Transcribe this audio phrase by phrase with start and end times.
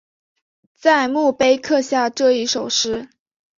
[0.73, 3.07] 在墓碑刻下这一首诗